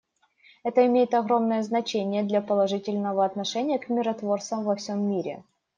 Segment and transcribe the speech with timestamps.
[0.63, 5.43] Это имеет огромное значение для положительного отношения к миротворцам во всем мире.